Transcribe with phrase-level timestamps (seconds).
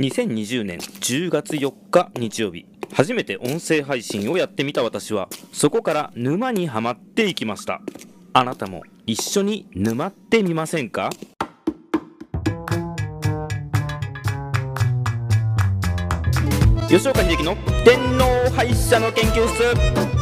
[0.00, 7.82] 2020年10月4日日曜日初めて音声配信をやってみた私はそこから沼にはまっていきました。
[8.32, 11.10] あなたも一緒に沼ってみませんか？
[16.88, 17.54] 吉岡秀樹の
[17.84, 20.19] 天皇廃車の研究室。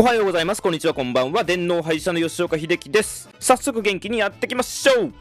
[0.00, 0.62] おはようございます。
[0.62, 0.94] こんにちは。
[0.94, 1.44] こんばんは。
[1.44, 3.28] 電脳廃車の吉岡秀樹です。
[3.38, 5.12] 早速元気にやっていきましょう。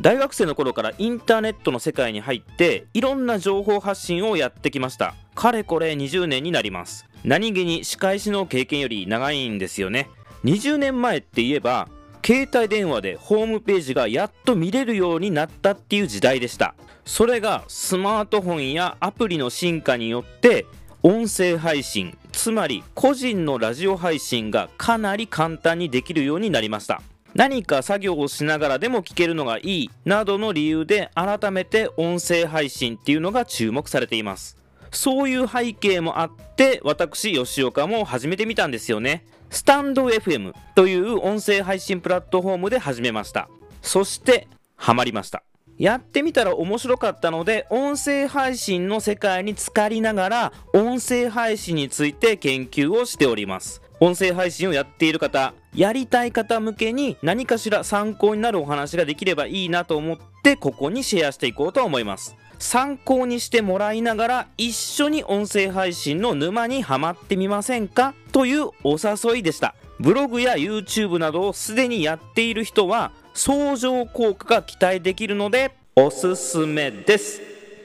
[0.00, 5.14] 大学生の頃からインターネットの世界に入っていろんな情報発信をやってきました。
[5.36, 7.06] かれこれ20年になります。
[7.22, 10.10] 何気に仕返しの経験より長いんですよね。
[10.42, 11.88] 20年前って言えば
[12.24, 16.74] 携帯電話でホームページがやっと見れるようになったっていう時代でした。
[17.04, 20.66] それがスマートフォンやアプリの進化によって
[21.02, 27.02] 音声配信つまり個人のラジオ配信がかなり簡単にできるようになりました。
[27.34, 34.56] 何か作業をしながらでも聞けるのがいいなどの理由で改めて音声配信っていうのが注目されています。
[34.90, 39.26] そういう背景もあって私吉岡も始めてみたんですよね。
[39.50, 43.48] スタンド FM という音声配信プラットフォームで始めました。
[43.82, 45.42] そしてハマりました。
[45.78, 53.82] やってみたら面白かったので音声配信の世界に浸かりながら音声配信について研究をしております。
[53.98, 62.36] 音声配信をやっている方やりたい方向けに何かしら参考になるお話ができればいいなと思ってここにシェアしていこうと思います。
[62.58, 68.14] 参考にしてもらいながら一緒に音声配信の沼にはまってみませんか？
[68.32, 69.74] というお誘いでした。
[69.98, 77.40] ブログや YouTube などをすでにやっている人は相乗効果が期待できるのでおすすめです。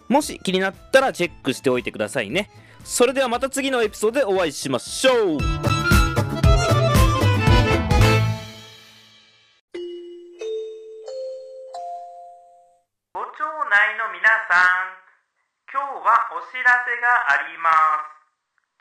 [0.09, 2.49] もし気になったらチェックしておいてくださいね。
[2.83, 5.15] それではまた次のエピソードでお会いしましょう。
[5.15, 5.45] ご町
[13.69, 14.99] 内の皆さん、
[15.71, 17.69] 今日はお知らせがありま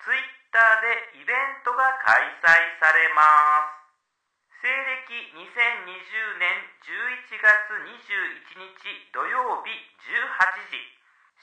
[0.02, 0.39] す。
[0.50, 2.50] ツイッターでイベントが開催
[2.82, 3.22] されま
[3.70, 4.66] す。
[4.66, 5.14] 西暦
[5.46, 6.50] 2020年
[6.82, 7.70] 11月
[8.50, 9.70] 21日土曜日
[10.10, 10.74] 18時、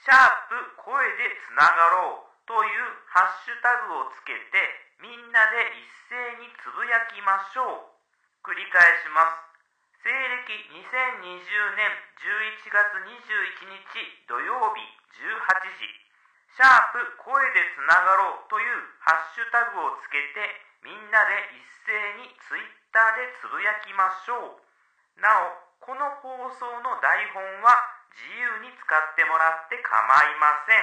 [0.04, 4.60] シャープ声でつながろうというハッシュタグをつけて
[5.00, 8.44] みんなで一斉につぶやきましょう。
[8.44, 10.04] 繰り返します。
[10.04, 10.52] 西暦
[10.84, 14.84] 2020年11月21日土曜日
[15.16, 16.07] 18時
[16.56, 20.42] シャープ声でつながろうというハッシュタグをつけて
[20.82, 21.92] みんなで一斉
[22.24, 25.20] にツイッターでつぶやきましょう。
[25.22, 27.70] なおこの放送の台本は
[28.14, 30.82] 自由に使ってもらって構いません。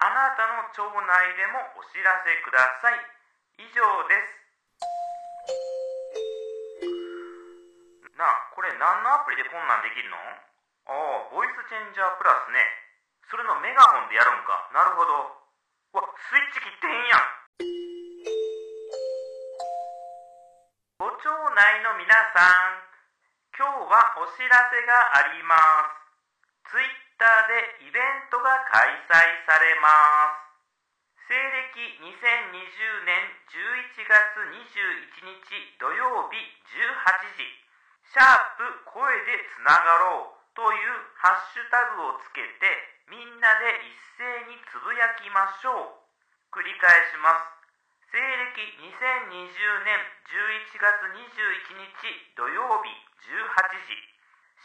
[0.00, 2.98] あなたの町内でもお知らせください。
[3.60, 4.40] 以上です。
[8.16, 10.16] なあ、これ何のアプリでこんなんできるの？
[10.16, 12.64] ああ、ボイスチェンジャープラスね。
[13.30, 14.61] それのメガホンでやるんか。
[14.72, 15.12] なるほど。
[15.92, 17.28] わ、スイッチ切ってへんやん。
[20.96, 22.40] ご町内の皆さ
[22.72, 22.80] ん、
[23.52, 25.60] 今日はお知らせがありま
[26.64, 26.72] す。
[26.72, 26.88] ツイッ
[27.20, 31.28] ターでイベントが開催されます。
[31.28, 35.52] 西暦2020年11月21日
[35.84, 37.44] 土曜日18時。
[38.08, 46.00] シャープ声でつながろうというハッシュタグをつけてみんなで一斉につぶやきましょう。
[46.48, 47.44] 繰り返します。
[48.08, 48.56] 西暦
[48.88, 50.00] 2020年
[50.32, 52.08] 11月21日
[52.40, 52.88] 土曜日
[53.20, 54.00] 18時。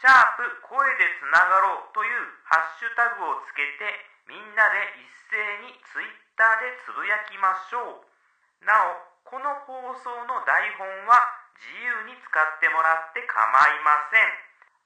[0.00, 3.84] ャープ声でつながろうというハッシュタグをつけて
[4.24, 6.08] みんなで一斉にツイッ
[6.40, 8.64] ターでつぶやきましょう。
[8.64, 11.20] なお、この放送の台本は
[11.60, 14.32] 自由に使ってもらって構いません。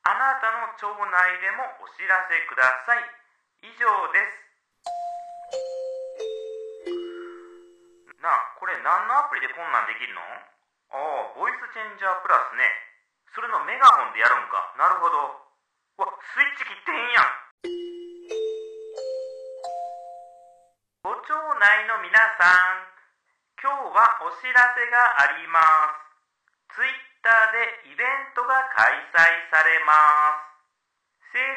[0.02, 3.21] あなたの町内でもお知らせください。
[3.62, 4.42] 以上です。
[8.18, 10.20] なあ、これ何のアプリでこんなんできるの？
[10.22, 12.66] ああ、ボイスチェンジャープラスね。
[13.30, 14.74] それのメガホンでやるんか。
[14.74, 15.46] なるほど。
[16.02, 17.30] わ、スイッチ切ってへんやん。
[21.06, 22.90] ご町内の皆さん、
[23.62, 25.62] 今日はお知らせがありま
[26.74, 26.82] す。
[26.82, 26.92] ツイッ
[27.22, 29.22] ターでイベントが開催
[29.54, 30.51] されます。
[31.32, 31.48] 西暦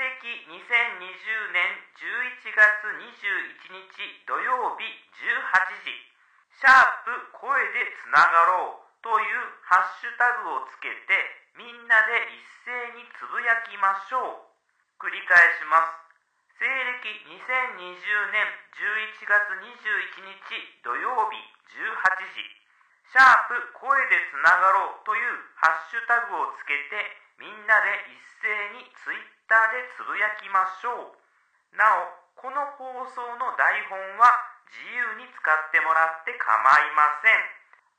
[0.55, 1.67] 2020年
[1.99, 2.63] 11月
[2.95, 4.87] 21日土曜日
[5.19, 11.19] 18時、シャープ声でつながろうというハッシュタグをつけて
[11.59, 14.47] みんなで一斉につぶやきましょう。
[14.95, 16.55] 繰り返します。
[16.55, 18.47] 西暦2020年
[18.79, 20.55] 11月21日
[20.87, 21.35] 土曜日
[21.75, 22.64] 18時
[23.11, 26.99] シャープ声でつながろうというハッシュタグをつけて
[27.39, 31.77] みんなで一斉にツイッターでつぶやきましょう。
[31.77, 34.27] なおこの放送の台本は
[34.67, 37.39] 自由に使ってもらって構いません。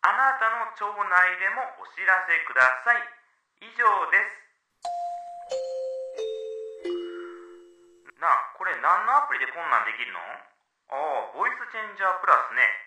[0.05, 3.00] あなたの町内でもお知らせください。
[3.64, 4.44] 以上です。
[8.20, 10.20] なあこれ何のアプリでこんなんできるの？
[10.20, 12.86] ああボイスチェンジャープラスね。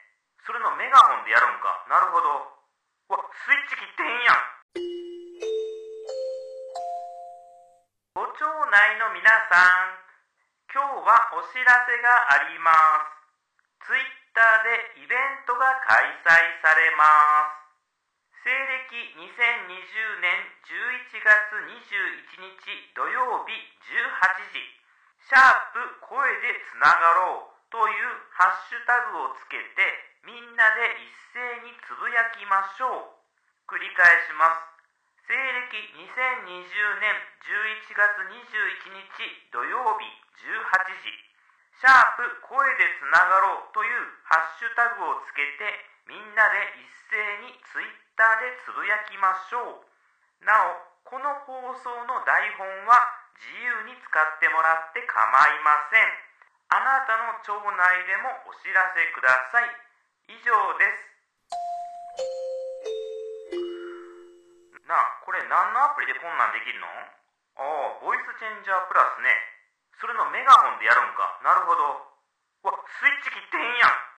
[0.50, 1.86] それのメガホンでやるんか。
[1.86, 2.42] なるほど。
[3.14, 4.42] わスイッチ切ってへんやん。
[8.18, 8.42] ご町
[8.74, 9.62] 内の皆さ
[9.94, 9.94] ん
[10.74, 12.74] 今日はお知らせがありま
[13.78, 13.94] す。
[13.94, 16.34] ツイッターでイベントが開催
[16.66, 17.06] されま
[18.42, 18.42] す。
[18.42, 19.30] 西暦2020
[20.18, 20.34] 年
[20.66, 23.54] 11月21日土曜日
[23.86, 33.72] 18時シャープ声でつながろうというハッシュタグをつけてみんなで一斉につぶやきましょう。
[33.72, 34.70] 繰り返します。
[35.30, 39.24] 西暦2020年11月21日
[39.54, 40.04] 土曜日
[40.44, 41.30] 18時。
[41.80, 45.64] シャープ声でつながろうというハッシュタグをつけて
[46.12, 47.16] みんなで一斉
[47.48, 47.88] にツイッ
[48.20, 49.88] ターでつぶやきましょう。
[50.44, 53.00] なおこの放送の台本は
[53.40, 56.12] 自由に使ってもらって構いません。
[56.76, 59.89] あなたの町内でもお知らせください。
[60.30, 61.10] 以上です。
[64.86, 66.86] なあこれ何のアプリでこんなんできるの？
[66.86, 69.34] ああボイスチェンジャープラスね。
[69.98, 71.42] それのメガホンでやるんか。
[71.42, 71.82] なるほど。
[72.62, 74.06] わスイッチ切ってへんやん。